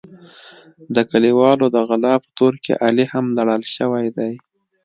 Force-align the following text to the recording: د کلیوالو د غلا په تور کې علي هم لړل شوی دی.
د 0.95 0.97
کلیوالو 1.11 1.65
د 1.75 1.77
غلا 1.87 2.13
په 2.23 2.29
تور 2.37 2.53
کې 2.63 2.73
علي 2.85 3.05
هم 3.13 3.25
لړل 3.37 3.63
شوی 3.75 4.07
دی. 4.17 4.33